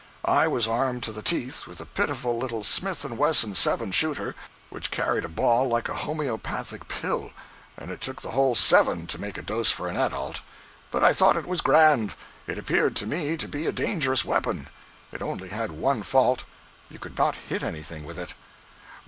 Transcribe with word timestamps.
I 0.25 0.47
was 0.47 0.67
armed 0.67 1.03
to 1.03 1.11
the 1.11 1.21
teeth 1.21 1.67
with 1.67 1.79
a 1.79 1.85
pitiful 1.85 2.35
little 2.35 2.63
Smith 2.63 3.05
& 3.05 3.05
Wesson's 3.05 3.59
seven 3.59 3.91
shooter, 3.91 4.33
which 4.71 4.89
carried 4.89 5.23
a 5.25 5.29
ball 5.29 5.67
like 5.67 5.87
a 5.89 5.93
homoeopathic 5.93 6.87
pill, 6.87 7.33
and 7.77 7.91
it 7.91 8.01
took 8.01 8.19
the 8.23 8.31
whole 8.31 8.55
seven 8.55 9.05
to 9.05 9.21
make 9.21 9.37
a 9.37 9.43
dose 9.43 9.69
for 9.69 9.87
an 9.87 9.95
adult. 9.97 10.41
But 10.89 11.03
I 11.03 11.13
thought 11.13 11.37
it 11.37 11.45
was 11.45 11.61
grand. 11.61 12.15
It 12.47 12.57
appeared 12.57 12.95
to 12.95 13.05
me 13.05 13.37
to 13.37 13.47
be 13.47 13.67
a 13.67 13.71
dangerous 13.71 14.25
weapon. 14.25 14.69
It 15.11 15.21
only 15.21 15.49
had 15.49 15.71
one 15.73 16.01
fault—you 16.01 16.97
could 16.97 17.15
not 17.19 17.35
hit 17.49 17.61
anything 17.61 18.03
with 18.03 18.17
it. 18.17 18.33